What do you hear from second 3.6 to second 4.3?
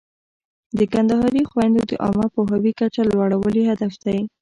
هدف دی.